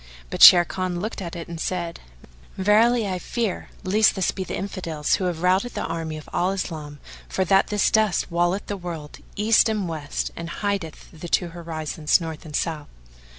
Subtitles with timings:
[0.31, 1.99] But Sharrkan looked at it and said,
[2.57, 6.49] "Verily, I fear lest this be the Infidels who have routed the army of Al
[6.49, 11.49] Islam for that this dust walleth the world, east and west, and hideth the two
[11.49, 12.87] horizons, north and south."